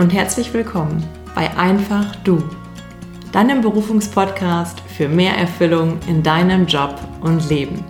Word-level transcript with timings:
und 0.00 0.14
herzlich 0.14 0.54
willkommen 0.54 1.06
bei 1.34 1.54
Einfach 1.58 2.16
Du, 2.24 2.42
deinem 3.32 3.60
Berufungspodcast 3.60 4.80
für 4.80 5.08
mehr 5.10 5.36
Erfüllung 5.36 5.98
in 6.08 6.22
deinem 6.22 6.64
Job 6.64 6.98
und 7.20 7.50
Leben. 7.50 7.84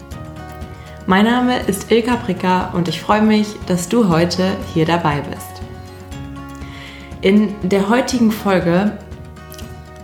Mein 1.06 1.27
Name 1.27 1.60
ist 1.60 1.92
Ilka 1.92 2.16
Pricker 2.16 2.73
und 2.74 2.88
ich 2.88 3.00
freue 3.00 3.23
mich, 3.23 3.54
dass 3.66 3.88
du 3.88 4.09
heute 4.09 4.56
hier 4.74 4.86
dabei 4.86 5.20
bist. 5.20 5.62
In 7.20 7.54
der 7.62 7.88
heutigen 7.88 8.32
Folge 8.32 8.98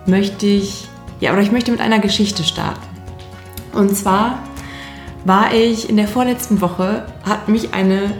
möchte 0.06 0.46
ich, 0.46 0.86
ja, 1.18 1.32
oder 1.32 1.42
ich 1.42 1.50
möchte 1.50 1.72
mit 1.72 1.80
einer 1.80 1.98
Geschichte 1.98 2.44
starten. 2.44 2.86
Und 3.72 3.96
zwar 3.96 4.44
war 5.24 5.52
ich 5.52 5.90
in 5.90 5.96
der 5.96 6.06
vorletzten 6.06 6.60
Woche, 6.60 7.04
hat 7.24 7.48
mich 7.48 7.74
eine 7.74 8.12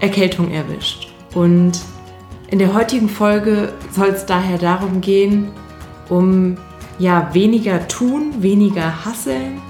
Erkältung 0.00 0.50
erwischt. 0.50 1.12
Und 1.32 1.78
in 2.50 2.58
der 2.58 2.74
heutigen 2.74 3.08
Folge 3.08 3.72
soll 3.92 4.08
es 4.08 4.26
daher 4.26 4.58
darum 4.58 5.00
gehen, 5.00 5.52
um 6.08 6.56
ja 6.98 7.32
weniger 7.32 7.86
tun, 7.86 8.42
weniger 8.42 9.04
hasseln 9.04 9.62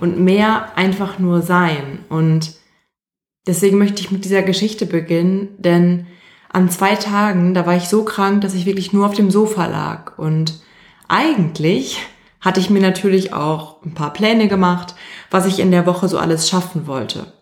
und 0.00 0.18
mehr 0.18 0.76
einfach 0.76 1.20
nur 1.20 1.40
sein. 1.42 2.04
Und 2.08 2.54
deswegen 3.46 3.78
möchte 3.78 4.02
ich 4.02 4.10
mit 4.10 4.24
dieser 4.24 4.42
Geschichte 4.42 4.86
beginnen, 4.86 5.50
denn 5.58 6.06
an 6.52 6.68
zwei 6.68 6.96
Tagen, 6.96 7.54
da 7.54 7.64
war 7.64 7.76
ich 7.76 7.88
so 7.88 8.04
krank, 8.04 8.40
dass 8.40 8.54
ich 8.54 8.66
wirklich 8.66 8.92
nur 8.92 9.06
auf 9.06 9.14
dem 9.14 9.30
Sofa 9.30 9.66
lag. 9.66 10.18
Und 10.18 10.60
eigentlich 11.06 11.98
hatte 12.40 12.58
ich 12.58 12.70
mir 12.70 12.80
natürlich 12.80 13.32
auch 13.32 13.84
ein 13.84 13.94
paar 13.94 14.12
Pläne 14.12 14.48
gemacht, 14.48 14.96
was 15.30 15.46
ich 15.46 15.60
in 15.60 15.70
der 15.70 15.86
Woche 15.86 16.08
so 16.08 16.18
alles 16.18 16.48
schaffen 16.48 16.88
wollte. 16.88 17.32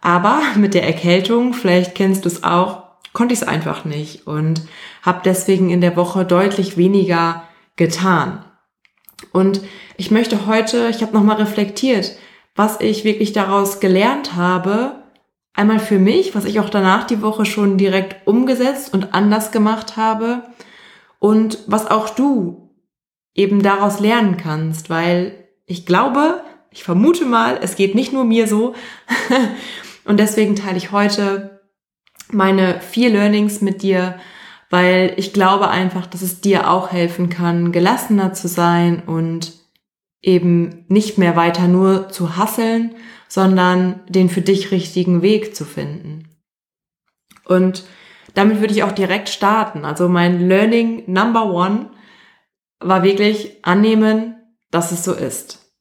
Aber 0.00 0.40
mit 0.56 0.74
der 0.74 0.84
Erkältung, 0.84 1.54
vielleicht 1.54 1.94
kennst 1.94 2.24
du 2.24 2.28
es 2.28 2.42
auch, 2.42 2.87
konnte 3.12 3.34
ich 3.34 3.42
es 3.42 3.48
einfach 3.48 3.84
nicht 3.84 4.26
und 4.26 4.62
habe 5.02 5.20
deswegen 5.24 5.70
in 5.70 5.80
der 5.80 5.96
Woche 5.96 6.24
deutlich 6.24 6.76
weniger 6.76 7.44
getan. 7.76 8.44
Und 9.32 9.60
ich 9.96 10.10
möchte 10.10 10.46
heute, 10.46 10.88
ich 10.88 11.02
habe 11.02 11.12
nochmal 11.12 11.36
reflektiert, 11.36 12.16
was 12.54 12.80
ich 12.80 13.04
wirklich 13.04 13.32
daraus 13.32 13.80
gelernt 13.80 14.34
habe. 14.34 15.02
Einmal 15.54 15.80
für 15.80 15.98
mich, 15.98 16.34
was 16.34 16.44
ich 16.44 16.60
auch 16.60 16.70
danach 16.70 17.04
die 17.04 17.22
Woche 17.22 17.44
schon 17.44 17.78
direkt 17.78 18.26
umgesetzt 18.26 18.92
und 18.92 19.14
anders 19.14 19.50
gemacht 19.50 19.96
habe. 19.96 20.44
Und 21.18 21.58
was 21.66 21.90
auch 21.90 22.10
du 22.10 22.70
eben 23.34 23.62
daraus 23.62 24.00
lernen 24.00 24.36
kannst, 24.36 24.90
weil 24.90 25.48
ich 25.66 25.84
glaube, 25.84 26.42
ich 26.70 26.84
vermute 26.84 27.24
mal, 27.24 27.58
es 27.60 27.76
geht 27.76 27.94
nicht 27.94 28.12
nur 28.12 28.24
mir 28.24 28.46
so. 28.46 28.74
und 30.04 30.18
deswegen 30.18 30.56
teile 30.56 30.76
ich 30.76 30.92
heute 30.92 31.57
meine 32.32 32.80
vier 32.80 33.10
Learnings 33.10 33.60
mit 33.60 33.82
dir, 33.82 34.18
weil 34.70 35.14
ich 35.16 35.32
glaube 35.32 35.68
einfach, 35.68 36.06
dass 36.06 36.22
es 36.22 36.40
dir 36.40 36.70
auch 36.70 36.92
helfen 36.92 37.30
kann, 37.30 37.72
gelassener 37.72 38.32
zu 38.32 38.48
sein 38.48 39.02
und 39.06 39.52
eben 40.20 40.84
nicht 40.88 41.18
mehr 41.18 41.36
weiter 41.36 41.68
nur 41.68 42.08
zu 42.08 42.36
hasseln, 42.36 42.94
sondern 43.28 44.00
den 44.08 44.28
für 44.28 44.40
dich 44.40 44.70
richtigen 44.70 45.22
Weg 45.22 45.54
zu 45.54 45.64
finden. 45.64 46.28
Und 47.44 47.84
damit 48.34 48.60
würde 48.60 48.74
ich 48.74 48.82
auch 48.82 48.92
direkt 48.92 49.28
starten. 49.28 49.84
Also 49.84 50.08
mein 50.08 50.48
Learning 50.48 51.04
Number 51.06 51.46
One 51.46 51.90
war 52.78 53.02
wirklich 53.02 53.64
annehmen, 53.64 54.36
dass 54.70 54.92
es 54.92 55.04
so 55.04 55.12
ist. 55.12 55.72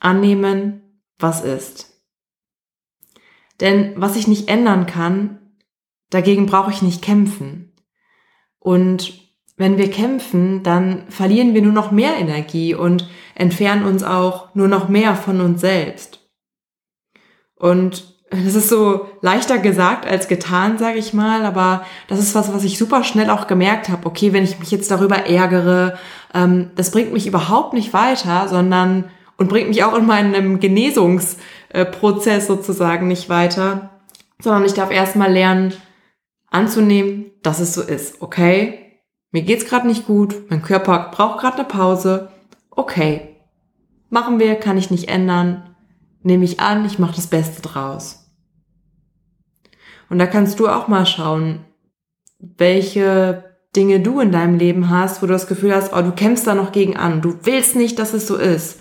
Annehmen, 0.00 1.02
was 1.18 1.44
ist. 1.44 1.94
Denn 3.60 3.94
was 3.96 4.16
ich 4.16 4.26
nicht 4.26 4.48
ändern 4.48 4.86
kann, 4.86 5.43
Dagegen 6.10 6.46
brauche 6.46 6.70
ich 6.70 6.82
nicht 6.82 7.02
kämpfen. 7.02 7.72
Und 8.58 9.14
wenn 9.56 9.78
wir 9.78 9.90
kämpfen, 9.90 10.62
dann 10.62 11.04
verlieren 11.08 11.54
wir 11.54 11.62
nur 11.62 11.72
noch 11.72 11.90
mehr 11.90 12.16
Energie 12.16 12.74
und 12.74 13.08
entfernen 13.34 13.84
uns 13.84 14.02
auch 14.02 14.54
nur 14.54 14.68
noch 14.68 14.88
mehr 14.88 15.14
von 15.14 15.40
uns 15.40 15.60
selbst. 15.60 16.20
Und 17.56 18.14
das 18.30 18.54
ist 18.54 18.68
so 18.68 19.06
leichter 19.20 19.58
gesagt 19.58 20.06
als 20.06 20.26
getan, 20.26 20.78
sage 20.78 20.98
ich 20.98 21.14
mal, 21.14 21.44
aber 21.44 21.84
das 22.08 22.18
ist 22.18 22.34
was, 22.34 22.52
was 22.52 22.64
ich 22.64 22.78
super 22.78 23.04
schnell 23.04 23.30
auch 23.30 23.46
gemerkt 23.46 23.88
habe. 23.88 24.06
Okay, 24.06 24.32
wenn 24.32 24.42
ich 24.44 24.58
mich 24.58 24.70
jetzt 24.70 24.90
darüber 24.90 25.26
ärgere, 25.26 25.98
ähm, 26.34 26.70
das 26.74 26.90
bringt 26.90 27.12
mich 27.12 27.26
überhaupt 27.26 27.74
nicht 27.74 27.92
weiter, 27.92 28.48
sondern 28.48 29.04
und 29.36 29.48
bringt 29.48 29.68
mich 29.68 29.84
auch 29.84 29.96
in 29.96 30.06
meinem 30.06 30.60
Genesungsprozess 30.60 32.46
sozusagen 32.46 33.08
nicht 33.08 33.28
weiter, 33.28 33.90
sondern 34.40 34.64
ich 34.64 34.74
darf 34.74 34.90
erstmal 34.90 35.32
lernen, 35.32 35.74
anzunehmen, 36.54 37.32
dass 37.42 37.60
es 37.60 37.74
so 37.74 37.82
ist. 37.82 38.22
Okay, 38.22 39.00
mir 39.30 39.42
geht's 39.42 39.66
gerade 39.66 39.86
nicht 39.86 40.06
gut, 40.06 40.50
mein 40.50 40.62
Körper 40.62 41.10
braucht 41.12 41.40
gerade 41.40 41.58
eine 41.58 41.68
Pause. 41.68 42.30
Okay, 42.70 43.36
machen 44.08 44.38
wir, 44.38 44.54
kann 44.54 44.78
ich 44.78 44.90
nicht 44.90 45.08
ändern. 45.08 45.74
Nehme 46.22 46.44
ich 46.44 46.60
an, 46.60 46.86
ich 46.86 46.98
mache 46.98 47.16
das 47.16 47.26
Beste 47.26 47.60
draus. 47.60 48.30
Und 50.08 50.18
da 50.18 50.26
kannst 50.26 50.60
du 50.60 50.68
auch 50.68 50.88
mal 50.88 51.06
schauen, 51.06 51.64
welche 52.38 53.56
Dinge 53.74 54.00
du 54.00 54.20
in 54.20 54.30
deinem 54.30 54.56
Leben 54.56 54.90
hast, 54.90 55.20
wo 55.20 55.26
du 55.26 55.32
das 55.32 55.48
Gefühl 55.48 55.74
hast, 55.74 55.92
oh, 55.92 56.02
du 56.02 56.12
kämpfst 56.12 56.46
da 56.46 56.54
noch 56.54 56.72
gegen 56.72 56.96
an. 56.96 57.20
Du 57.20 57.38
willst 57.42 57.74
nicht, 57.74 57.98
dass 57.98 58.14
es 58.14 58.26
so 58.26 58.36
ist. 58.36 58.80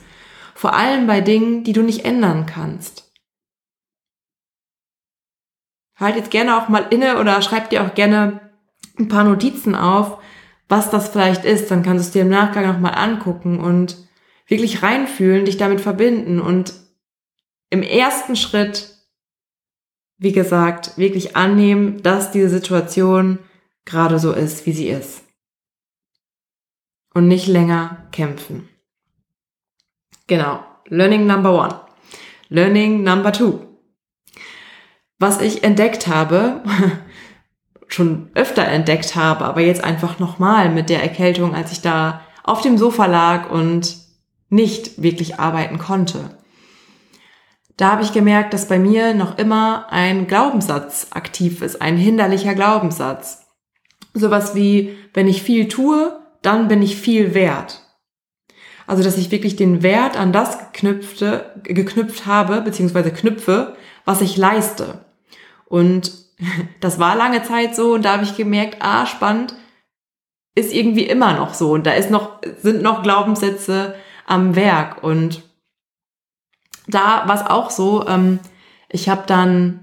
Vor 0.54 0.74
allem 0.74 1.08
bei 1.08 1.22
Dingen, 1.22 1.64
die 1.64 1.74
du 1.74 1.82
nicht 1.82 2.06
ändern 2.06 2.46
kannst 2.46 3.03
halt 6.04 6.16
jetzt 6.16 6.32
gerne 6.32 6.58
auch 6.58 6.70
mal 6.70 6.86
inne 6.90 7.20
oder 7.20 7.42
schreib 7.42 7.70
dir 7.70 7.84
auch 7.84 7.96
gerne 7.96 8.52
ein 9.00 9.08
paar 9.08 9.24
Notizen 9.24 9.76
auf, 9.76 10.20
was 10.70 10.90
das 10.90 11.10
vielleicht 11.10 11.46
ist. 11.46 11.72
Dann 11.72 11.84
kannst 11.84 12.04
du 12.04 12.08
es 12.08 12.12
dir 12.12 12.22
im 12.24 12.30
Nachgang 12.30 12.68
nochmal 12.68 12.96
angucken 12.96 13.60
und 13.60 13.98
wirklich 14.48 14.84
reinfühlen, 14.84 15.46
dich 15.46 15.58
damit 15.58 15.82
verbinden 15.82 16.40
und 16.40 16.74
im 17.70 17.82
ersten 17.82 18.36
Schritt, 18.36 18.90
wie 20.18 20.32
gesagt, 20.32 20.98
wirklich 20.98 21.36
annehmen, 21.36 22.04
dass 22.04 22.32
diese 22.32 22.50
Situation 22.50 23.40
gerade 23.86 24.20
so 24.20 24.32
ist, 24.32 24.66
wie 24.66 24.74
sie 24.74 24.90
ist. 24.90 25.24
Und 27.16 27.28
nicht 27.28 27.48
länger 27.48 28.08
kämpfen. 28.12 28.70
Genau. 30.28 30.64
Learning 30.88 31.26
number 31.26 31.54
one. 31.54 31.80
Learning 32.50 33.04
number 33.04 33.32
two 33.32 33.73
was 35.20 35.42
ich 35.42 35.64
entdeckt 35.64 36.08
habe, 36.08 36.62
schon 37.88 38.30
öfter 38.34 38.66
entdeckt 38.66 39.16
habe, 39.16 39.46
aber 39.46 39.62
jetzt 39.62 39.84
einfach 39.84 40.20
nochmal 40.20 40.70
mit 40.70 40.90
der 40.90 41.02
Erkältung, 41.04 41.56
als 41.56 41.72
ich 41.72 41.82
da 41.82 42.22
auf 42.44 42.62
dem 42.62 42.78
Sofa 42.78 43.06
lag 43.06 43.50
und 43.50 43.96
nicht 44.50 45.02
wirklich 45.02 45.40
arbeiten 45.40 45.78
konnte. 45.78 46.38
Da 47.78 47.92
habe 47.92 48.04
ich 48.04 48.14
gemerkt, 48.14 48.54
dass 48.54 48.68
bei 48.68 48.78
mir 48.78 49.14
noch 49.14 49.38
immer 49.38 49.88
ein 49.90 50.28
Glaubenssatz 50.28 51.08
aktiv 51.12 51.62
ist, 51.62 51.82
ein 51.82 51.98
hinderlicher 51.98 52.54
Glaubenssatz. 52.54 53.48
Sowas 54.14 54.54
wie, 54.54 54.96
wenn 55.14 55.28
ich 55.28 55.42
viel 55.42 55.68
tue, 55.68 56.20
dann 56.44 56.68
bin 56.68 56.84
ich 56.84 56.98
viel 56.98 57.34
wert. 57.34 57.83
Also, 58.86 59.04
dass 59.04 59.18
ich 59.18 59.32
wirklich 59.32 59.56
den 59.56 59.82
Wert 59.82 60.18
an 60.18 60.34
das 60.34 60.60
geknüpfte, 60.60 61.54
geknüpft 61.64 62.26
habe, 62.26 62.62
beziehungsweise 62.62 63.12
knüpfe, 63.12 63.76
was 64.06 64.22
ich 64.22 64.38
leiste. 64.38 65.06
Und 65.66 66.12
das 66.80 67.00
war 67.00 67.16
lange 67.16 67.44
Zeit 67.44 67.76
so 67.76 67.94
und 67.94 68.04
da 68.04 68.14
habe 68.14 68.24
ich 68.24 68.36
gemerkt, 68.36 68.78
ah, 68.80 69.06
spannend, 69.06 69.56
ist 70.56 70.74
irgendwie 70.74 71.06
immer 71.06 71.34
noch 71.34 71.54
so. 71.54 71.72
Und 71.72 71.86
da 71.86 71.94
ist 71.94 72.12
noch, 72.12 72.40
sind 72.62 72.82
noch 72.82 73.04
Glaubenssätze 73.04 73.96
am 74.26 74.56
Werk. 74.56 75.04
Und 75.04 75.44
da 76.88 77.28
war 77.28 77.36
es 77.36 77.46
auch 77.46 77.70
so, 77.70 78.08
ähm, 78.08 78.40
ich 78.90 79.10
habe 79.10 79.24
dann 79.26 79.83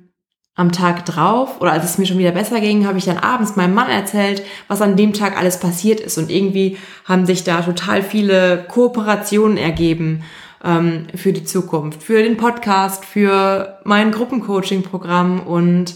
am 0.60 0.72
Tag 0.72 1.06
drauf, 1.06 1.60
oder 1.60 1.72
als 1.72 1.84
es 1.84 1.96
mir 1.96 2.04
schon 2.04 2.18
wieder 2.18 2.32
besser 2.32 2.60
ging, 2.60 2.86
habe 2.86 2.98
ich 2.98 3.06
dann 3.06 3.16
abends 3.16 3.56
meinem 3.56 3.72
Mann 3.72 3.88
erzählt, 3.88 4.42
was 4.68 4.82
an 4.82 4.94
dem 4.94 5.14
Tag 5.14 5.38
alles 5.38 5.58
passiert 5.58 6.00
ist. 6.00 6.18
Und 6.18 6.30
irgendwie 6.30 6.76
haben 7.06 7.24
sich 7.24 7.44
da 7.44 7.62
total 7.62 8.02
viele 8.02 8.66
Kooperationen 8.68 9.56
ergeben 9.56 10.22
ähm, 10.62 11.06
für 11.14 11.32
die 11.32 11.44
Zukunft, 11.44 12.02
für 12.02 12.22
den 12.22 12.36
Podcast, 12.36 13.06
für 13.06 13.78
mein 13.84 14.12
Gruppencoaching-Programm 14.12 15.40
und 15.40 15.94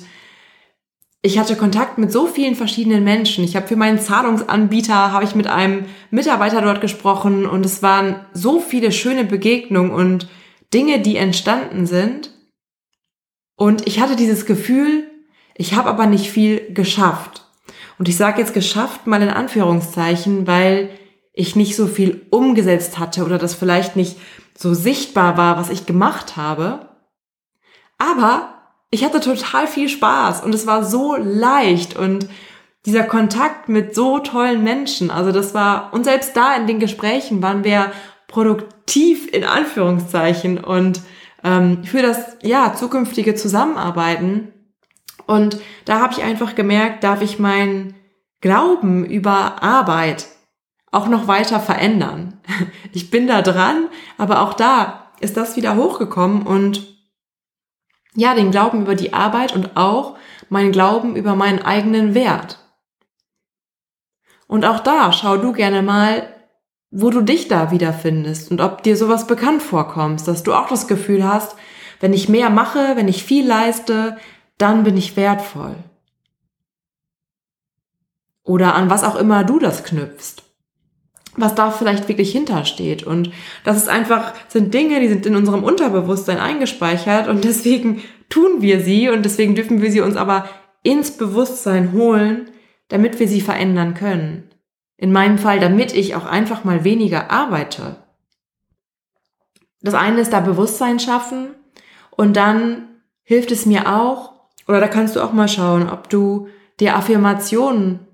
ich 1.20 1.38
hatte 1.38 1.56
Kontakt 1.56 1.96
mit 1.96 2.12
so 2.12 2.26
vielen 2.26 2.54
verschiedenen 2.54 3.02
Menschen. 3.02 3.44
Ich 3.44 3.56
habe 3.56 3.66
für 3.66 3.76
meinen 3.76 3.98
Zahlungsanbieter 3.98 5.10
habe 5.10 5.24
ich 5.24 5.34
mit 5.34 5.46
einem 5.46 5.86
Mitarbeiter 6.10 6.60
dort 6.60 6.82
gesprochen 6.82 7.46
und 7.46 7.64
es 7.64 7.82
waren 7.82 8.16
so 8.34 8.60
viele 8.60 8.92
schöne 8.92 9.24
Begegnungen 9.24 9.90
und 9.90 10.28
Dinge, 10.74 11.00
die 11.00 11.16
entstanden 11.16 11.86
sind. 11.86 12.33
Und 13.56 13.86
ich 13.86 14.00
hatte 14.00 14.16
dieses 14.16 14.46
Gefühl, 14.46 15.10
ich 15.56 15.74
habe 15.74 15.88
aber 15.88 16.06
nicht 16.06 16.30
viel 16.30 16.72
geschafft. 16.72 17.42
Und 17.98 18.08
ich 18.08 18.16
sage 18.16 18.40
jetzt 18.40 18.54
geschafft 18.54 19.06
mal 19.06 19.22
in 19.22 19.28
Anführungszeichen, 19.28 20.46
weil 20.46 20.90
ich 21.32 21.56
nicht 21.56 21.76
so 21.76 21.86
viel 21.86 22.26
umgesetzt 22.30 22.98
hatte 22.98 23.24
oder 23.24 23.38
das 23.38 23.54
vielleicht 23.54 23.96
nicht 23.96 24.16
so 24.56 24.74
sichtbar 24.74 25.36
war, 25.36 25.56
was 25.56 25.70
ich 25.70 25.86
gemacht 25.86 26.36
habe. 26.36 26.88
Aber 27.98 28.54
ich 28.90 29.04
hatte 29.04 29.20
total 29.20 29.66
viel 29.66 29.88
Spaß 29.88 30.42
und 30.42 30.54
es 30.54 30.66
war 30.66 30.84
so 30.84 31.16
leicht 31.16 31.96
und 31.96 32.28
dieser 32.86 33.02
Kontakt 33.02 33.68
mit 33.68 33.94
so 33.94 34.18
tollen 34.18 34.62
Menschen. 34.62 35.10
Also 35.10 35.32
das 35.32 35.54
war, 35.54 35.92
und 35.92 36.04
selbst 36.04 36.36
da 36.36 36.54
in 36.54 36.66
den 36.66 36.80
Gesprächen 36.80 37.42
waren 37.42 37.64
wir 37.64 37.90
produktiv 38.28 39.32
in 39.32 39.44
Anführungszeichen 39.44 40.58
und 40.62 41.00
ähm, 41.44 41.84
für 41.84 42.02
das 42.02 42.38
ja 42.42 42.74
zukünftige 42.74 43.34
Zusammenarbeiten. 43.34 44.52
Und 45.26 45.60
da 45.84 46.00
habe 46.00 46.14
ich 46.14 46.22
einfach 46.22 46.54
gemerkt, 46.54 47.04
darf 47.04 47.22
ich 47.22 47.38
meinen 47.38 47.94
Glauben 48.40 49.04
über 49.04 49.62
Arbeit 49.62 50.26
auch 50.90 51.08
noch 51.08 51.28
weiter 51.28 51.60
verändern. 51.60 52.40
Ich 52.92 53.10
bin 53.10 53.26
da 53.26 53.42
dran, 53.42 53.88
aber 54.18 54.40
auch 54.42 54.54
da 54.54 55.10
ist 55.18 55.36
das 55.36 55.56
wieder 55.56 55.74
hochgekommen 55.74 56.42
und 56.42 56.96
ja, 58.14 58.36
den 58.36 58.52
Glauben 58.52 58.82
über 58.82 58.94
die 58.94 59.12
Arbeit 59.12 59.52
und 59.52 59.76
auch 59.76 60.16
mein 60.48 60.70
Glauben 60.70 61.16
über 61.16 61.34
meinen 61.34 61.60
eigenen 61.60 62.14
Wert. 62.14 62.60
Und 64.46 64.64
auch 64.64 64.78
da 64.78 65.12
schau 65.12 65.38
du 65.38 65.52
gerne 65.52 65.82
mal, 65.82 66.33
wo 66.96 67.10
du 67.10 67.22
dich 67.22 67.48
da 67.48 67.72
wiederfindest 67.72 68.52
und 68.52 68.60
ob 68.60 68.84
dir 68.84 68.96
sowas 68.96 69.26
bekannt 69.26 69.62
vorkommt, 69.62 70.26
dass 70.28 70.44
du 70.44 70.54
auch 70.54 70.68
das 70.68 70.86
Gefühl 70.86 71.26
hast, 71.26 71.56
wenn 71.98 72.12
ich 72.12 72.28
mehr 72.28 72.50
mache, 72.50 72.92
wenn 72.94 73.08
ich 73.08 73.24
viel 73.24 73.44
leiste, 73.44 74.16
dann 74.58 74.84
bin 74.84 74.96
ich 74.96 75.16
wertvoll. 75.16 75.74
Oder 78.44 78.76
an 78.76 78.90
was 78.90 79.02
auch 79.02 79.16
immer 79.16 79.42
du 79.42 79.58
das 79.58 79.82
knüpfst. 79.82 80.44
Was 81.36 81.56
da 81.56 81.72
vielleicht 81.72 82.06
wirklich 82.06 82.30
hintersteht. 82.30 83.02
Und 83.02 83.32
das 83.64 83.76
ist 83.76 83.88
einfach, 83.88 84.32
sind 84.46 84.72
Dinge, 84.72 85.00
die 85.00 85.08
sind 85.08 85.26
in 85.26 85.34
unserem 85.34 85.64
Unterbewusstsein 85.64 86.38
eingespeichert 86.38 87.26
und 87.26 87.42
deswegen 87.42 88.04
tun 88.28 88.62
wir 88.62 88.80
sie 88.80 89.08
und 89.08 89.24
deswegen 89.24 89.56
dürfen 89.56 89.82
wir 89.82 89.90
sie 89.90 90.00
uns 90.00 90.14
aber 90.14 90.48
ins 90.84 91.16
Bewusstsein 91.16 91.90
holen, 91.92 92.50
damit 92.86 93.18
wir 93.18 93.26
sie 93.26 93.40
verändern 93.40 93.94
können. 93.94 94.53
In 94.96 95.12
meinem 95.12 95.38
Fall, 95.38 95.60
damit 95.60 95.92
ich 95.92 96.14
auch 96.14 96.24
einfach 96.24 96.64
mal 96.64 96.84
weniger 96.84 97.30
arbeite. 97.30 97.96
Das 99.80 99.94
eine 99.94 100.20
ist 100.20 100.32
da 100.32 100.40
Bewusstsein 100.40 100.98
schaffen 100.98 101.54
und 102.10 102.36
dann 102.36 102.88
hilft 103.22 103.50
es 103.50 103.66
mir 103.66 103.94
auch, 103.94 104.32
oder 104.66 104.80
da 104.80 104.88
kannst 104.88 105.16
du 105.16 105.20
auch 105.20 105.32
mal 105.32 105.48
schauen, 105.48 105.90
ob 105.90 106.08
du 106.08 106.48
dir 106.80 106.96
Affirmationen, 106.96 108.06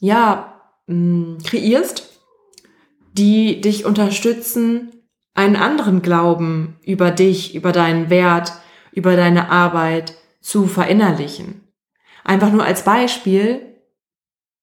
ja, 0.00 0.60
mm, 0.86 1.38
kreierst, 1.44 2.10
die 3.12 3.60
dich 3.60 3.84
unterstützen, 3.84 4.92
einen 5.34 5.56
anderen 5.56 6.02
Glauben 6.02 6.78
über 6.84 7.10
dich, 7.10 7.54
über 7.54 7.72
deinen 7.72 8.10
Wert, 8.10 8.52
über 8.92 9.16
deine 9.16 9.50
Arbeit 9.50 10.14
zu 10.40 10.66
verinnerlichen. 10.66 11.68
Einfach 12.24 12.52
nur 12.52 12.64
als 12.64 12.84
Beispiel, 12.84 13.69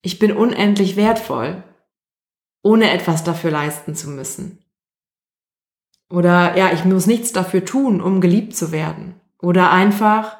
ich 0.01 0.19
bin 0.19 0.31
unendlich 0.31 0.95
wertvoll, 0.95 1.63
ohne 2.63 2.91
etwas 2.91 3.23
dafür 3.23 3.51
leisten 3.51 3.95
zu 3.95 4.09
müssen. 4.09 4.63
Oder 6.09 6.57
ja, 6.57 6.71
ich 6.71 6.85
muss 6.85 7.05
nichts 7.05 7.33
dafür 7.33 7.65
tun, 7.65 8.01
um 8.01 8.21
geliebt 8.21 8.55
zu 8.55 8.71
werden. 8.71 9.19
Oder 9.41 9.71
einfach, 9.71 10.37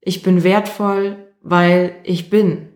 ich 0.00 0.22
bin 0.22 0.42
wertvoll, 0.42 1.32
weil 1.40 1.96
ich 2.02 2.30
bin. 2.30 2.70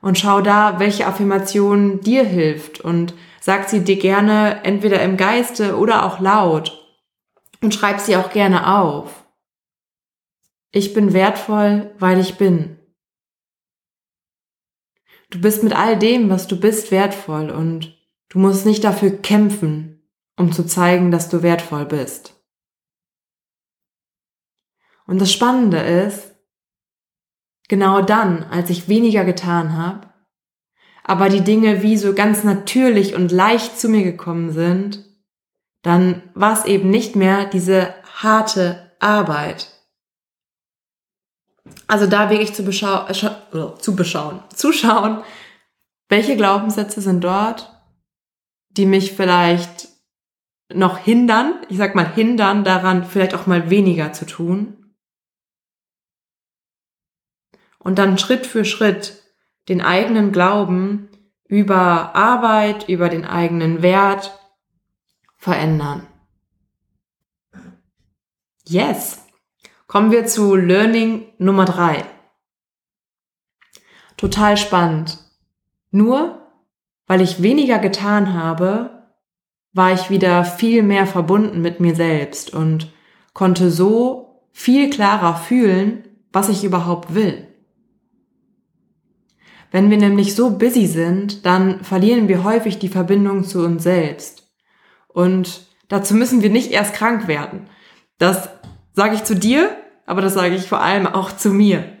Und 0.00 0.18
schau 0.18 0.40
da, 0.40 0.78
welche 0.80 1.06
Affirmation 1.06 2.00
dir 2.00 2.24
hilft 2.24 2.80
und 2.80 3.14
sag 3.40 3.68
sie 3.68 3.84
dir 3.84 3.96
gerne 3.96 4.62
entweder 4.64 5.02
im 5.02 5.16
Geiste 5.16 5.78
oder 5.78 6.04
auch 6.04 6.20
laut 6.20 6.80
und 7.62 7.74
schreib 7.74 8.00
sie 8.00 8.16
auch 8.16 8.30
gerne 8.30 8.76
auf. 8.76 9.24
Ich 10.72 10.92
bin 10.92 11.12
wertvoll, 11.12 11.94
weil 11.98 12.20
ich 12.20 12.36
bin. 12.36 12.78
Du 15.30 15.40
bist 15.40 15.62
mit 15.62 15.74
all 15.74 15.98
dem, 15.98 16.30
was 16.30 16.46
du 16.46 16.58
bist, 16.58 16.90
wertvoll 16.90 17.50
und 17.50 17.96
du 18.28 18.38
musst 18.38 18.66
nicht 18.66 18.84
dafür 18.84 19.10
kämpfen, 19.10 20.08
um 20.36 20.52
zu 20.52 20.64
zeigen, 20.64 21.10
dass 21.10 21.28
du 21.28 21.42
wertvoll 21.42 21.86
bist. 21.86 22.34
Und 25.06 25.20
das 25.20 25.32
Spannende 25.32 25.78
ist, 25.78 26.34
genau 27.68 28.02
dann, 28.02 28.44
als 28.44 28.70
ich 28.70 28.88
weniger 28.88 29.24
getan 29.24 29.76
habe, 29.76 30.12
aber 31.02 31.28
die 31.28 31.42
Dinge 31.42 31.82
wie 31.82 31.96
so 31.96 32.14
ganz 32.14 32.44
natürlich 32.44 33.14
und 33.14 33.30
leicht 33.30 33.78
zu 33.78 33.88
mir 33.88 34.02
gekommen 34.02 34.52
sind, 34.52 35.04
dann 35.82 36.22
war 36.34 36.54
es 36.54 36.64
eben 36.64 36.88
nicht 36.88 37.14
mehr 37.14 37.44
diese 37.44 37.94
harte 38.22 38.92
Arbeit, 39.00 39.70
also 41.86 42.06
da 42.06 42.30
wirklich 42.30 42.54
zu, 42.54 42.64
äh, 43.54 43.78
zu 43.78 43.96
beschauen, 43.96 44.42
zuschauen, 44.54 45.22
welche 46.08 46.36
Glaubenssätze 46.36 47.00
sind 47.00 47.22
dort, 47.22 47.70
die 48.70 48.86
mich 48.86 49.12
vielleicht 49.12 49.88
noch 50.72 50.98
hindern, 50.98 51.54
ich 51.68 51.76
sag 51.76 51.94
mal 51.94 52.12
hindern 52.12 52.64
daran, 52.64 53.04
vielleicht 53.04 53.34
auch 53.34 53.46
mal 53.46 53.70
weniger 53.70 54.12
zu 54.12 54.26
tun. 54.26 54.94
Und 57.78 57.98
dann 57.98 58.18
Schritt 58.18 58.46
für 58.46 58.64
Schritt 58.64 59.22
den 59.68 59.80
eigenen 59.80 60.32
Glauben 60.32 61.08
über 61.46 62.14
Arbeit, 62.14 62.88
über 62.88 63.08
den 63.08 63.24
eigenen 63.24 63.82
Wert 63.82 64.38
verändern. 65.36 66.06
Yes! 68.66 69.20
Kommen 69.86 70.10
wir 70.10 70.26
zu 70.26 70.56
Learning 70.56 71.26
Nummer 71.38 71.66
drei. 71.66 72.04
Total 74.24 74.56
spannend. 74.56 75.18
Nur 75.90 76.38
weil 77.06 77.20
ich 77.20 77.42
weniger 77.42 77.78
getan 77.78 78.32
habe, 78.32 79.04
war 79.74 79.92
ich 79.92 80.08
wieder 80.08 80.46
viel 80.46 80.82
mehr 80.82 81.06
verbunden 81.06 81.60
mit 81.60 81.78
mir 81.78 81.94
selbst 81.94 82.54
und 82.54 82.90
konnte 83.34 83.70
so 83.70 84.46
viel 84.50 84.88
klarer 84.88 85.36
fühlen, 85.36 86.04
was 86.32 86.48
ich 86.48 86.64
überhaupt 86.64 87.14
will. 87.14 87.48
Wenn 89.70 89.90
wir 89.90 89.98
nämlich 89.98 90.34
so 90.34 90.56
busy 90.56 90.86
sind, 90.86 91.44
dann 91.44 91.84
verlieren 91.84 92.26
wir 92.26 92.44
häufig 92.44 92.78
die 92.78 92.88
Verbindung 92.88 93.44
zu 93.44 93.62
uns 93.62 93.82
selbst. 93.82 94.50
Und 95.06 95.66
dazu 95.88 96.14
müssen 96.14 96.40
wir 96.40 96.48
nicht 96.48 96.70
erst 96.70 96.94
krank 96.94 97.28
werden. 97.28 97.68
Das 98.16 98.48
sage 98.94 99.16
ich 99.16 99.24
zu 99.24 99.36
dir, 99.36 99.76
aber 100.06 100.22
das 100.22 100.32
sage 100.32 100.54
ich 100.54 100.66
vor 100.66 100.80
allem 100.80 101.06
auch 101.06 101.36
zu 101.36 101.50
mir. 101.50 101.93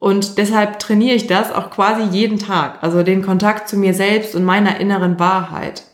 Und 0.00 0.38
deshalb 0.38 0.78
trainiere 0.78 1.14
ich 1.14 1.26
das 1.26 1.52
auch 1.52 1.70
quasi 1.70 2.02
jeden 2.10 2.38
Tag, 2.38 2.78
also 2.82 3.02
den 3.02 3.22
Kontakt 3.22 3.68
zu 3.68 3.76
mir 3.76 3.92
selbst 3.92 4.34
und 4.34 4.44
meiner 4.44 4.80
inneren 4.80 5.20
Wahrheit. 5.20 5.84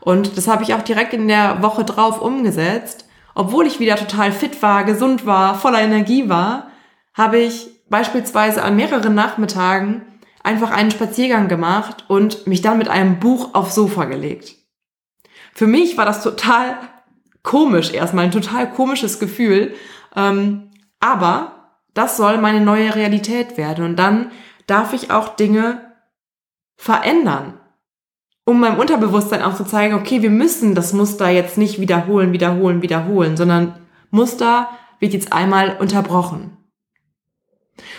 Und 0.00 0.38
das 0.38 0.46
habe 0.46 0.62
ich 0.62 0.74
auch 0.74 0.82
direkt 0.82 1.12
in 1.12 1.26
der 1.26 1.60
Woche 1.60 1.84
drauf 1.84 2.22
umgesetzt. 2.22 3.04
Obwohl 3.34 3.66
ich 3.66 3.80
wieder 3.80 3.96
total 3.96 4.30
fit 4.30 4.62
war, 4.62 4.84
gesund 4.84 5.26
war, 5.26 5.56
voller 5.56 5.80
Energie 5.80 6.28
war, 6.28 6.68
habe 7.14 7.38
ich 7.38 7.68
beispielsweise 7.90 8.62
an 8.62 8.76
mehreren 8.76 9.14
Nachmittagen 9.14 10.02
einfach 10.44 10.70
einen 10.70 10.92
Spaziergang 10.92 11.48
gemacht 11.48 12.04
und 12.08 12.46
mich 12.46 12.62
dann 12.62 12.78
mit 12.78 12.88
einem 12.88 13.18
Buch 13.18 13.54
aufs 13.54 13.74
Sofa 13.74 14.04
gelegt. 14.04 14.54
Für 15.52 15.66
mich 15.66 15.98
war 15.98 16.04
das 16.04 16.22
total 16.22 16.76
komisch 17.42 17.92
erstmal, 17.92 18.26
ein 18.26 18.30
total 18.30 18.70
komisches 18.70 19.18
Gefühl. 19.18 19.74
Ähm, 20.14 20.70
aber 21.00 21.61
das 21.94 22.16
soll 22.16 22.38
meine 22.38 22.60
neue 22.60 22.94
Realität 22.94 23.56
werden. 23.56 23.84
Und 23.84 23.96
dann 23.96 24.30
darf 24.66 24.92
ich 24.92 25.10
auch 25.10 25.36
Dinge 25.36 25.92
verändern, 26.76 27.60
um 28.44 28.60
meinem 28.60 28.78
Unterbewusstsein 28.78 29.42
auch 29.42 29.54
zu 29.54 29.64
zeigen, 29.64 29.94
okay, 29.94 30.22
wir 30.22 30.30
müssen 30.30 30.74
das 30.74 30.92
Muster 30.92 31.28
jetzt 31.28 31.58
nicht 31.58 31.80
wiederholen, 31.80 32.32
wiederholen, 32.32 32.82
wiederholen, 32.82 33.36
sondern 33.36 33.78
Muster 34.10 34.68
wird 34.98 35.12
jetzt 35.12 35.32
einmal 35.32 35.76
unterbrochen. 35.78 36.56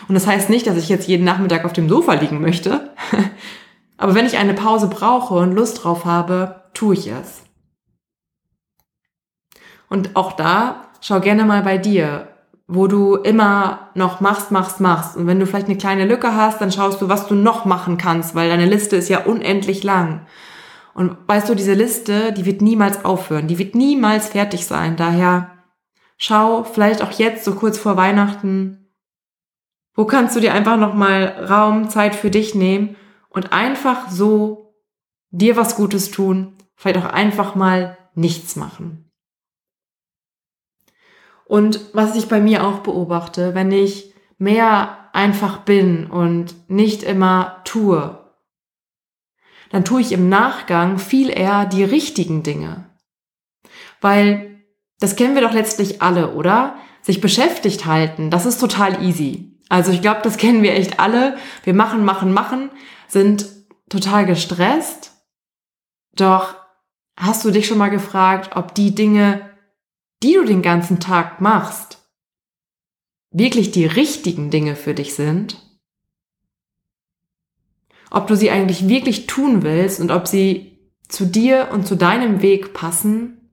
Und 0.07 0.15
das 0.15 0.27
heißt 0.27 0.49
nicht, 0.49 0.67
dass 0.67 0.77
ich 0.77 0.89
jetzt 0.89 1.07
jeden 1.07 1.23
Nachmittag 1.23 1.65
auf 1.65 1.73
dem 1.73 1.89
Sofa 1.89 2.13
liegen 2.13 2.41
möchte. 2.41 2.91
Aber 3.97 4.15
wenn 4.15 4.25
ich 4.25 4.37
eine 4.37 4.53
Pause 4.53 4.87
brauche 4.87 5.35
und 5.35 5.53
Lust 5.53 5.83
drauf 5.83 6.05
habe, 6.05 6.63
tue 6.73 6.95
ich 6.95 7.07
es. 7.07 7.43
Und 9.89 10.15
auch 10.15 10.33
da, 10.33 10.87
schau 11.01 11.19
gerne 11.19 11.45
mal 11.45 11.61
bei 11.61 11.77
dir, 11.77 12.32
wo 12.75 12.87
du 12.87 13.15
immer 13.15 13.89
noch 13.93 14.19
machst, 14.19 14.49
machst, 14.49 14.79
machst. 14.79 15.15
Und 15.15 15.27
wenn 15.27 15.39
du 15.39 15.45
vielleicht 15.45 15.67
eine 15.67 15.77
kleine 15.77 16.05
Lücke 16.05 16.35
hast, 16.35 16.59
dann 16.59 16.71
schaust 16.71 17.01
du, 17.01 17.09
was 17.09 17.27
du 17.27 17.35
noch 17.35 17.65
machen 17.65 17.97
kannst, 17.97 18.33
weil 18.33 18.49
deine 18.49 18.65
Liste 18.65 18.95
ist 18.95 19.09
ja 19.09 19.25
unendlich 19.25 19.83
lang. 19.83 20.25
Und 20.95 21.17
weißt 21.27 21.49
du, 21.49 21.55
diese 21.55 21.73
Liste, 21.73 22.33
die 22.33 22.45
wird 22.45 22.61
niemals 22.61 23.05
aufhören, 23.05 23.47
die 23.47 23.59
wird 23.59 23.75
niemals 23.75 24.29
fertig 24.29 24.65
sein. 24.65 24.95
Daher 24.95 25.51
schau 26.17 26.63
vielleicht 26.63 27.03
auch 27.03 27.11
jetzt, 27.11 27.45
so 27.45 27.53
kurz 27.53 27.77
vor 27.77 27.95
Weihnachten, 27.95 28.89
wo 29.95 30.05
kannst 30.05 30.35
du 30.35 30.39
dir 30.39 30.53
einfach 30.53 30.77
nochmal 30.77 31.45
Raum, 31.47 31.89
Zeit 31.89 32.15
für 32.15 32.31
dich 32.31 32.55
nehmen 32.55 32.95
und 33.29 33.53
einfach 33.53 34.09
so 34.09 34.73
dir 35.29 35.55
was 35.57 35.75
Gutes 35.75 36.09
tun, 36.09 36.55
vielleicht 36.75 36.97
auch 36.97 37.09
einfach 37.11 37.53
mal 37.53 37.97
nichts 38.15 38.55
machen. 38.55 39.02
Und 41.45 41.81
was 41.93 42.15
ich 42.15 42.27
bei 42.27 42.39
mir 42.39 42.65
auch 42.65 42.79
beobachte, 42.79 43.53
wenn 43.53 43.71
ich 43.71 44.13
mehr 44.37 45.09
einfach 45.13 45.59
bin 45.59 46.07
und 46.09 46.55
nicht 46.69 47.03
immer 47.03 47.61
tue, 47.65 48.19
dann 49.69 49.85
tue 49.85 50.01
ich 50.01 50.11
im 50.11 50.29
Nachgang 50.29 50.99
viel 50.99 51.29
eher 51.29 51.65
die 51.65 51.83
richtigen 51.83 52.43
Dinge. 52.43 52.89
Weil 54.01 54.61
das 54.99 55.15
kennen 55.15 55.35
wir 55.35 55.41
doch 55.41 55.53
letztlich 55.53 56.01
alle, 56.01 56.33
oder? 56.33 56.75
Sich 57.01 57.21
beschäftigt 57.21 57.85
halten, 57.85 58.29
das 58.29 58.45
ist 58.45 58.59
total 58.59 59.03
easy. 59.03 59.59
Also 59.69 59.91
ich 59.91 60.01
glaube, 60.01 60.21
das 60.23 60.37
kennen 60.37 60.61
wir 60.61 60.73
echt 60.73 60.99
alle. 60.99 61.37
Wir 61.63 61.73
machen, 61.73 62.05
machen, 62.05 62.31
machen, 62.31 62.69
sind 63.07 63.47
total 63.89 64.25
gestresst. 64.25 65.11
Doch 66.15 66.55
hast 67.17 67.43
du 67.43 67.51
dich 67.51 67.67
schon 67.67 67.77
mal 67.77 67.89
gefragt, 67.89 68.55
ob 68.55 68.75
die 68.75 68.93
Dinge, 68.93 69.49
die 70.23 70.33
du 70.33 70.45
den 70.45 70.61
ganzen 70.61 70.99
Tag 70.99 71.41
machst, 71.41 71.99
wirklich 73.31 73.71
die 73.71 73.85
richtigen 73.85 74.49
Dinge 74.49 74.75
für 74.75 74.93
dich 74.93 75.13
sind? 75.13 75.59
Ob 78.09 78.27
du 78.27 78.35
sie 78.35 78.49
eigentlich 78.49 78.87
wirklich 78.87 79.27
tun 79.27 79.63
willst 79.63 79.99
und 79.99 80.11
ob 80.11 80.27
sie 80.27 80.79
zu 81.09 81.25
dir 81.25 81.69
und 81.71 81.85
zu 81.85 81.95
deinem 81.95 82.41
Weg 82.41 82.73
passen? 82.73 83.49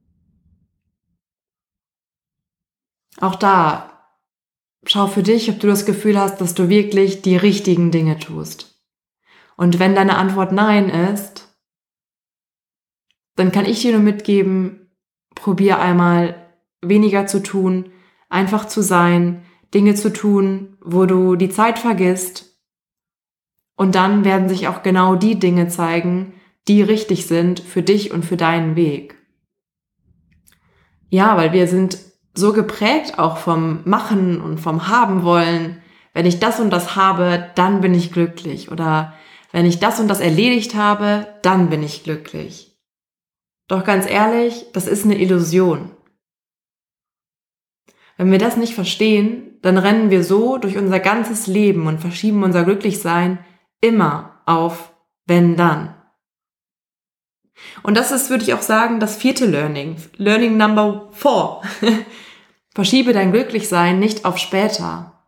Auch 3.18 3.34
da, 3.34 4.06
schau 4.86 5.06
für 5.06 5.22
dich, 5.22 5.50
ob 5.50 5.60
du 5.60 5.66
das 5.66 5.86
Gefühl 5.86 6.18
hast, 6.18 6.40
dass 6.40 6.54
du 6.54 6.68
wirklich 6.68 7.22
die 7.22 7.36
richtigen 7.36 7.90
Dinge 7.90 8.18
tust. 8.18 8.80
Und 9.56 9.78
wenn 9.78 9.94
deine 9.94 10.16
Antwort 10.16 10.52
Nein 10.52 10.88
ist, 10.88 11.48
dann 13.36 13.52
kann 13.52 13.66
ich 13.66 13.80
dir 13.82 13.92
nur 13.92 14.00
mitgeben, 14.00 14.90
probier 15.34 15.78
einmal 15.78 16.39
weniger 16.82 17.26
zu 17.26 17.42
tun, 17.42 17.90
einfach 18.28 18.66
zu 18.66 18.82
sein, 18.82 19.42
Dinge 19.74 19.94
zu 19.94 20.12
tun, 20.12 20.76
wo 20.80 21.06
du 21.06 21.36
die 21.36 21.50
Zeit 21.50 21.78
vergisst. 21.78 22.56
Und 23.76 23.94
dann 23.94 24.24
werden 24.24 24.48
sich 24.48 24.68
auch 24.68 24.82
genau 24.82 25.14
die 25.14 25.38
Dinge 25.38 25.68
zeigen, 25.68 26.34
die 26.68 26.82
richtig 26.82 27.26
sind 27.26 27.60
für 27.60 27.82
dich 27.82 28.12
und 28.12 28.24
für 28.24 28.36
deinen 28.36 28.76
Weg. 28.76 29.16
Ja, 31.08 31.36
weil 31.36 31.52
wir 31.52 31.66
sind 31.66 31.98
so 32.34 32.52
geprägt 32.52 33.18
auch 33.18 33.38
vom 33.38 33.80
Machen 33.84 34.40
und 34.40 34.58
vom 34.58 34.88
Haben 34.88 35.24
wollen. 35.24 35.82
Wenn 36.14 36.26
ich 36.26 36.40
das 36.40 36.60
und 36.60 36.70
das 36.70 36.96
habe, 36.96 37.50
dann 37.54 37.80
bin 37.80 37.94
ich 37.94 38.12
glücklich. 38.12 38.70
Oder 38.70 39.14
wenn 39.52 39.66
ich 39.66 39.80
das 39.80 39.98
und 39.98 40.08
das 40.08 40.20
erledigt 40.20 40.74
habe, 40.74 41.26
dann 41.42 41.70
bin 41.70 41.82
ich 41.82 42.04
glücklich. 42.04 42.78
Doch 43.66 43.84
ganz 43.84 44.08
ehrlich, 44.08 44.66
das 44.72 44.86
ist 44.86 45.04
eine 45.04 45.18
Illusion. 45.18 45.90
Wenn 48.20 48.32
wir 48.32 48.38
das 48.38 48.58
nicht 48.58 48.74
verstehen, 48.74 49.58
dann 49.62 49.78
rennen 49.78 50.10
wir 50.10 50.22
so 50.24 50.58
durch 50.58 50.76
unser 50.76 51.00
ganzes 51.00 51.46
Leben 51.46 51.86
und 51.86 52.02
verschieben 52.02 52.42
unser 52.42 52.64
Glücklichsein 52.64 53.38
immer 53.80 54.42
auf 54.44 54.92
wenn 55.24 55.56
dann. 55.56 55.94
Und 57.82 57.96
das 57.96 58.12
ist, 58.12 58.28
würde 58.28 58.44
ich 58.44 58.52
auch 58.52 58.60
sagen, 58.60 59.00
das 59.00 59.16
vierte 59.16 59.46
Learning. 59.46 59.96
Learning 60.18 60.58
number 60.58 61.08
four. 61.12 61.62
Verschiebe 62.74 63.14
dein 63.14 63.32
Glücklichsein 63.32 63.98
nicht 63.98 64.26
auf 64.26 64.36
später. 64.36 65.24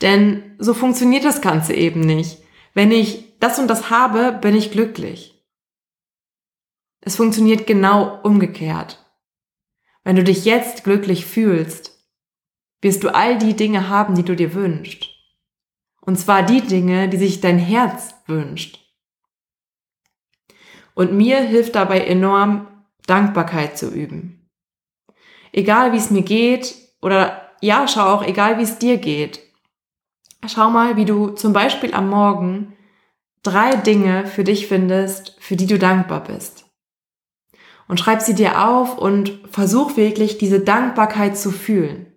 Denn 0.00 0.56
so 0.58 0.72
funktioniert 0.72 1.26
das 1.26 1.42
Ganze 1.42 1.74
eben 1.74 2.00
nicht. 2.00 2.38
Wenn 2.72 2.92
ich 2.92 3.38
das 3.40 3.58
und 3.58 3.68
das 3.68 3.90
habe, 3.90 4.32
bin 4.32 4.56
ich 4.56 4.70
glücklich. 4.70 5.44
Es 7.02 7.16
funktioniert 7.16 7.66
genau 7.66 8.20
umgekehrt. 8.22 9.04
Wenn 10.02 10.16
du 10.16 10.24
dich 10.24 10.46
jetzt 10.46 10.82
glücklich 10.82 11.26
fühlst, 11.26 11.91
wirst 12.82 13.02
du 13.04 13.14
all 13.14 13.38
die 13.38 13.54
Dinge 13.54 13.88
haben, 13.88 14.14
die 14.14 14.24
du 14.24 14.36
dir 14.36 14.54
wünschst. 14.54 15.08
Und 16.00 16.18
zwar 16.18 16.42
die 16.42 16.60
Dinge, 16.60 17.08
die 17.08 17.16
sich 17.16 17.40
dein 17.40 17.58
Herz 17.58 18.14
wünscht. 18.26 18.78
Und 20.94 21.14
mir 21.14 21.40
hilft 21.40 21.74
dabei 21.74 22.00
enorm, 22.00 22.66
Dankbarkeit 23.06 23.78
zu 23.78 23.90
üben. 23.90 24.48
Egal 25.52 25.92
wie 25.92 25.96
es 25.96 26.10
mir 26.10 26.22
geht, 26.22 26.74
oder 27.00 27.50
ja, 27.60 27.86
schau 27.88 28.06
auch, 28.06 28.24
egal 28.24 28.58
wie 28.58 28.62
es 28.62 28.78
dir 28.78 28.98
geht. 28.98 29.40
Schau 30.46 30.70
mal, 30.70 30.96
wie 30.96 31.04
du 31.04 31.30
zum 31.30 31.52
Beispiel 31.52 31.94
am 31.94 32.10
Morgen 32.10 32.76
drei 33.42 33.76
Dinge 33.76 34.26
für 34.26 34.44
dich 34.44 34.66
findest, 34.66 35.36
für 35.40 35.56
die 35.56 35.66
du 35.66 35.78
dankbar 35.78 36.24
bist. 36.24 36.66
Und 37.88 37.98
schreib 37.98 38.22
sie 38.22 38.34
dir 38.34 38.68
auf 38.68 38.98
und 38.98 39.40
versuch 39.50 39.96
wirklich 39.96 40.38
diese 40.38 40.60
Dankbarkeit 40.60 41.36
zu 41.36 41.50
fühlen. 41.50 42.11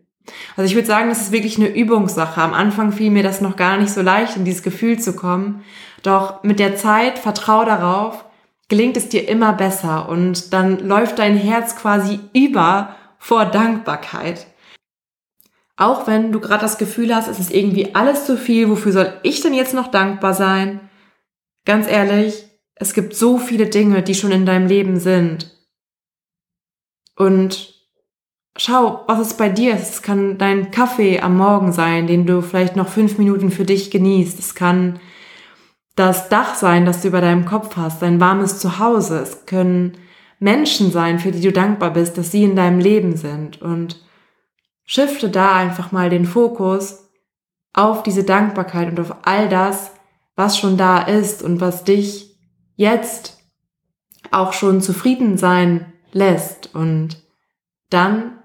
Also 0.58 0.70
ich 0.70 0.76
würde 0.76 0.88
sagen, 0.88 1.10
das 1.10 1.22
ist 1.22 1.32
wirklich 1.32 1.58
eine 1.58 1.74
Übungssache. 1.74 2.42
Am 2.42 2.54
Anfang 2.54 2.92
fiel 2.92 3.12
mir 3.12 3.24
das 3.24 3.42
noch 3.42 3.56
gar 3.56 3.78
nicht 3.78 3.92
so 3.92 4.02
leicht, 4.02 4.38
in 4.38 4.46
dieses 4.46 4.64
Gefühl 4.64 5.00
zu 5.00 5.16
kommen. 5.16 5.64
Doch 6.04 6.44
mit 6.44 6.60
der 6.60 6.76
Zeit, 6.76 7.20
vertrau 7.20 7.66
darauf, 7.66 8.26
gelingt 8.68 8.98
es 8.98 9.10
dir 9.10 9.28
immer 9.28 9.54
besser 9.54 10.10
und 10.10 10.54
dann 10.54 10.80
läuft 10.80 11.20
dein 11.20 11.38
Herz 11.38 11.76
quasi 11.76 12.20
über 12.34 12.96
vor 13.20 13.46
Dankbarkeit. 13.46 14.48
Auch 15.78 16.08
wenn 16.08 16.32
du 16.32 16.40
gerade 16.40 16.62
das 16.62 16.78
Gefühl 16.78 17.14
hast, 17.14 17.28
es 17.28 17.40
ist 17.40 17.52
irgendwie 17.52 17.96
alles 17.96 18.26
zu 18.26 18.38
viel, 18.38 18.70
wofür 18.70 18.92
soll 18.92 19.14
ich 19.24 19.42
denn 19.42 19.54
jetzt 19.54 19.74
noch 19.74 19.88
dankbar 19.88 20.34
sein? 20.34 20.90
Ganz 21.66 21.88
ehrlich, 21.88 22.46
es 22.76 22.94
gibt 22.94 23.16
so 23.16 23.38
viele 23.38 23.68
Dinge, 23.68 24.02
die 24.04 24.16
schon 24.16 24.32
in 24.32 24.46
deinem 24.46 24.68
Leben 24.68 25.00
sind. 25.00 25.52
Und 27.18 27.75
schau, 28.58 29.04
was 29.08 29.20
es 29.20 29.34
bei 29.36 29.50
dir 29.50 29.76
ist. 29.76 29.90
Es 29.90 30.02
kann 30.02 30.38
dein 30.38 30.72
Kaffee 30.72 31.20
am 31.20 31.38
Morgen 31.38 31.72
sein, 31.72 32.08
den 32.08 32.26
du 32.26 32.42
vielleicht 32.42 32.76
noch 32.76 32.88
fünf 32.88 33.18
Minuten 33.18 33.52
für 33.52 33.66
dich 33.66 33.92
genießt. 33.92 34.40
Es 34.40 34.56
kann 34.56 35.00
das 35.96 36.30
Dach 36.30 36.56
sein, 36.56 36.86
das 36.86 37.02
du 37.02 37.10
über 37.10 37.22
deinem 37.22 37.46
Kopf 37.46 37.76
hast, 37.78 38.02
dein 38.02 38.20
warmes 38.20 38.60
Zuhause. 38.60 39.20
Es 39.20 39.46
können 39.46 39.98
Menschen 40.40 40.92
sein, 40.92 41.20
für 41.20 41.32
die 41.32 41.42
du 41.42 41.52
dankbar 41.52 41.92
bist, 41.92 42.18
dass 42.18 42.32
sie 42.32 42.44
in 42.44 42.56
deinem 42.56 42.80
Leben 42.80 43.16
sind. 43.16 43.62
Und 43.62 44.02
shifte 44.86 45.30
da 45.30 45.56
einfach 45.56 45.92
mal 45.92 46.10
den 46.10 46.26
Fokus 46.26 47.10
auf 47.74 48.04
diese 48.04 48.24
Dankbarkeit 48.24 48.90
und 48.90 49.00
auf 49.00 49.16
all 49.24 49.50
das, 49.50 49.92
was 50.36 50.58
schon 50.58 50.78
da 50.78 51.00
ist 51.00 51.44
und 51.44 51.60
was 51.60 51.84
dich 51.84 52.38
jetzt 52.76 53.38
auch 54.32 54.54
schon 54.54 54.82
zufrieden 54.82 55.38
sein 55.38 55.94
lässt. 56.12 56.74
Und 56.76 57.24
dann 57.90 58.38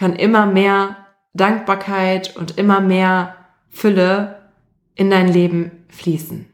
kann 0.00 0.14
immer 0.14 0.46
mehr 0.46 0.96
Dankbarkeit 1.34 2.34
und 2.34 2.56
immer 2.56 2.80
mehr 2.80 3.34
Fülle 3.68 4.40
in 4.94 5.10
dein 5.10 5.28
Leben 5.28 5.72
fließen. 5.90 6.46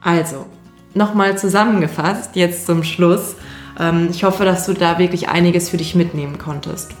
Also, 0.00 0.46
nochmal 0.94 1.36
zusammengefasst, 1.36 2.36
jetzt 2.36 2.64
zum 2.64 2.84
Schluss. 2.84 3.34
Ähm, 3.76 4.06
ich 4.12 4.22
hoffe, 4.22 4.44
dass 4.44 4.66
du 4.66 4.72
da 4.72 5.00
wirklich 5.00 5.28
einiges 5.28 5.70
für 5.70 5.78
dich 5.78 5.96
mitnehmen 5.96 6.38
konntest. 6.38 6.92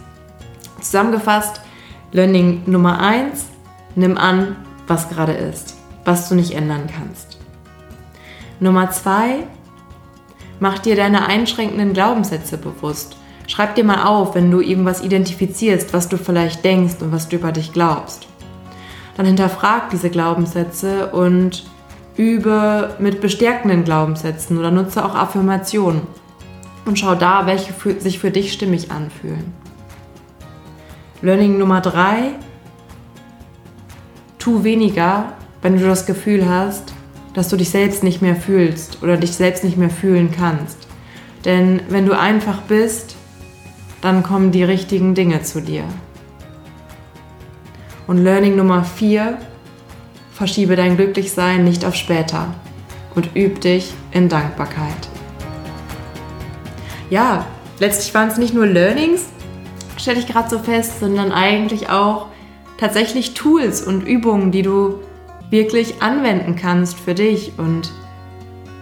Zusammengefasst, 0.80 1.60
Learning 2.10 2.62
Nummer 2.66 2.98
1, 2.98 3.46
nimm 3.94 4.18
an, 4.18 4.56
was 4.88 5.08
gerade 5.08 5.34
ist, 5.34 5.76
was 6.04 6.28
du 6.28 6.34
nicht 6.34 6.54
ändern 6.54 6.88
kannst. 6.92 7.38
Nummer 8.58 8.90
2, 8.90 9.46
mach 10.62 10.78
dir 10.78 10.94
deine 10.94 11.26
einschränkenden 11.26 11.92
Glaubenssätze 11.92 12.56
bewusst. 12.56 13.16
Schreib 13.48 13.74
dir 13.74 13.82
mal 13.82 14.04
auf, 14.04 14.36
wenn 14.36 14.48
du 14.48 14.60
irgendwas 14.60 15.02
identifizierst, 15.02 15.92
was 15.92 16.08
du 16.08 16.16
vielleicht 16.16 16.64
denkst 16.64 16.94
und 17.00 17.10
was 17.10 17.28
du 17.28 17.34
über 17.34 17.50
dich 17.50 17.72
glaubst. 17.72 18.28
Dann 19.16 19.26
hinterfrag 19.26 19.90
diese 19.90 20.08
Glaubenssätze 20.08 21.08
und 21.08 21.64
übe 22.16 22.94
mit 23.00 23.20
bestärkenden 23.20 23.82
Glaubenssätzen 23.82 24.56
oder 24.56 24.70
nutze 24.70 25.04
auch 25.04 25.16
Affirmationen 25.16 26.02
und 26.84 26.96
schau 26.96 27.16
da, 27.16 27.44
welche 27.46 27.72
für, 27.72 28.00
sich 28.00 28.20
für 28.20 28.30
dich 28.30 28.52
stimmig 28.52 28.92
anfühlen. 28.92 29.52
Learning 31.22 31.58
Nummer 31.58 31.80
drei: 31.80 32.34
Tu 34.38 34.62
weniger, 34.62 35.32
wenn 35.60 35.76
du 35.76 35.84
das 35.88 36.06
Gefühl 36.06 36.48
hast, 36.48 36.94
dass 37.34 37.48
du 37.48 37.56
dich 37.56 37.70
selbst 37.70 38.02
nicht 38.02 38.22
mehr 38.22 38.36
fühlst 38.36 39.02
oder 39.02 39.16
dich 39.16 39.32
selbst 39.32 39.64
nicht 39.64 39.76
mehr 39.76 39.90
fühlen 39.90 40.30
kannst. 40.36 40.78
Denn 41.44 41.80
wenn 41.88 42.06
du 42.06 42.18
einfach 42.18 42.62
bist, 42.62 43.16
dann 44.00 44.22
kommen 44.22 44.52
die 44.52 44.64
richtigen 44.64 45.14
Dinge 45.14 45.42
zu 45.42 45.60
dir. 45.60 45.84
Und 48.06 48.18
Learning 48.18 48.56
Nummer 48.56 48.84
vier: 48.84 49.38
Verschiebe 50.32 50.76
dein 50.76 50.96
Glücklichsein 50.96 51.64
nicht 51.64 51.84
auf 51.84 51.94
später 51.94 52.54
und 53.14 53.36
üb 53.36 53.60
dich 53.60 53.94
in 54.12 54.28
Dankbarkeit 54.28 55.08
ja, 57.12 57.44
letztlich 57.78 58.14
waren 58.14 58.28
es 58.28 58.38
nicht 58.38 58.54
nur 58.54 58.66
Learnings, 58.66 59.26
stelle 59.98 60.18
ich 60.18 60.26
gerade 60.26 60.48
so 60.48 60.58
fest, 60.58 60.98
sondern 60.98 61.30
eigentlich 61.30 61.90
auch 61.90 62.28
tatsächlich 62.78 63.34
Tools 63.34 63.82
und 63.82 64.06
Übungen, 64.06 64.50
die 64.50 64.62
du 64.62 64.94
wirklich 65.52 66.02
anwenden 66.02 66.56
kannst 66.56 66.98
für 66.98 67.14
dich. 67.14 67.52
Und 67.58 67.92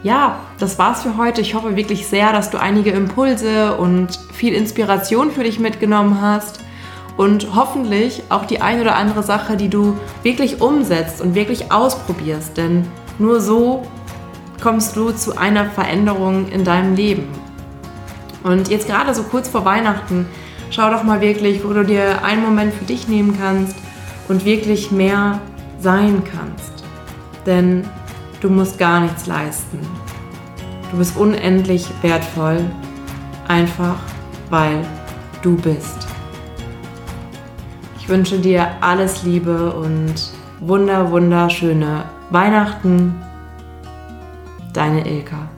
ja, 0.02 0.38
das 0.58 0.78
war's 0.78 1.02
für 1.02 1.18
heute. 1.18 1.42
Ich 1.42 1.54
hoffe 1.54 1.76
wirklich 1.76 2.06
sehr, 2.06 2.32
dass 2.32 2.48
du 2.48 2.58
einige 2.58 2.90
Impulse 2.90 3.76
und 3.76 4.18
viel 4.32 4.54
Inspiration 4.54 5.32
für 5.32 5.42
dich 5.42 5.58
mitgenommen 5.58 6.22
hast 6.22 6.60
und 7.16 7.54
hoffentlich 7.54 8.22
auch 8.30 8.46
die 8.46 8.62
ein 8.62 8.80
oder 8.80 8.94
andere 8.94 9.22
Sache, 9.22 9.56
die 9.56 9.68
du 9.68 9.98
wirklich 10.22 10.62
umsetzt 10.62 11.20
und 11.20 11.34
wirklich 11.34 11.72
ausprobierst, 11.72 12.56
denn 12.56 12.86
nur 13.18 13.40
so 13.40 13.82
kommst 14.62 14.96
du 14.96 15.10
zu 15.10 15.36
einer 15.36 15.66
Veränderung 15.66 16.48
in 16.50 16.64
deinem 16.64 16.94
Leben. 16.94 17.28
Und 18.44 18.68
jetzt 18.68 18.86
gerade 18.86 19.12
so 19.12 19.24
kurz 19.24 19.48
vor 19.48 19.64
Weihnachten, 19.64 20.26
schau 20.70 20.88
doch 20.90 21.02
mal 21.02 21.20
wirklich, 21.20 21.64
wo 21.64 21.72
du 21.72 21.84
dir 21.84 22.24
einen 22.24 22.42
Moment 22.42 22.72
für 22.72 22.84
dich 22.84 23.08
nehmen 23.08 23.36
kannst 23.38 23.76
und 24.28 24.44
wirklich 24.44 24.90
mehr 24.90 25.40
sein 25.80 26.22
kannst. 26.24 26.84
Denn 27.46 27.84
du 28.40 28.48
musst 28.50 28.78
gar 28.78 29.00
nichts 29.00 29.26
leisten. 29.26 29.80
Du 30.90 30.98
bist 30.98 31.16
unendlich 31.16 31.86
wertvoll, 32.02 32.64
einfach 33.48 33.96
weil 34.50 34.84
du 35.42 35.56
bist. 35.56 36.06
Ich 37.98 38.08
wünsche 38.08 38.38
dir 38.38 38.68
alles 38.80 39.22
Liebe 39.22 39.72
und 39.72 40.14
wunder, 40.60 41.10
wunderschöne 41.10 42.04
Weihnachten. 42.30 43.14
Deine 44.72 45.06
Ilka. 45.06 45.48